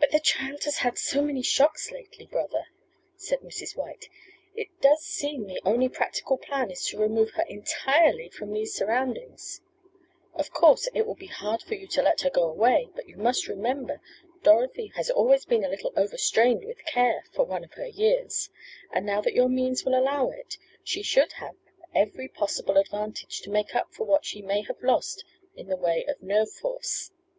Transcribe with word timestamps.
"But 0.00 0.12
the 0.12 0.18
child 0.18 0.64
has 0.64 0.78
had 0.78 0.96
so 0.96 1.20
many 1.20 1.42
shocks 1.42 1.90
lately, 1.90 2.24
brother," 2.24 2.68
said 3.18 3.40
Mrs. 3.40 3.76
White. 3.76 4.08
"It 4.56 4.68
does 4.80 5.02
seem 5.04 5.44
the 5.46 5.60
only 5.62 5.90
practical 5.90 6.38
plan 6.38 6.70
is 6.70 6.86
to 6.86 6.98
remove 6.98 7.32
her 7.32 7.42
entirely 7.42 8.30
from 8.30 8.54
these 8.54 8.74
surroundings. 8.74 9.60
Of 10.32 10.52
course, 10.54 10.88
it 10.94 11.06
will 11.06 11.16
be 11.16 11.26
hard 11.26 11.60
for 11.60 11.74
you 11.74 11.86
to 11.88 12.00
let 12.00 12.22
her 12.22 12.30
go 12.30 12.48
away, 12.48 12.88
but 12.94 13.10
you 13.10 13.18
must 13.18 13.46
remember, 13.46 14.00
Dorothy 14.42 14.86
has 14.96 15.10
always 15.10 15.44
been 15.44 15.64
a 15.64 15.68
little 15.68 15.92
over 15.98 16.16
strained 16.16 16.64
with 16.64 16.86
care 16.86 17.24
for 17.34 17.44
one 17.44 17.62
of 17.62 17.74
her 17.74 17.88
years, 17.88 18.48
and 18.90 19.04
now 19.04 19.20
that 19.20 19.34
your 19.34 19.50
means 19.50 19.84
will 19.84 19.94
allow 19.98 20.30
it, 20.30 20.56
she 20.82 21.02
should 21.02 21.32
have 21.32 21.56
every 21.94 22.26
possible 22.26 22.78
advantage 22.78 23.42
to 23.42 23.50
make 23.50 23.74
up 23.74 23.92
for 23.92 24.04
what 24.04 24.24
she 24.24 24.40
may 24.40 24.62
have 24.62 24.82
lost 24.82 25.24
in 25.54 25.66
the 25.68 25.76
way 25.76 26.06
of 26.08 26.22
nerve 26.22 26.50
force." 26.50 27.10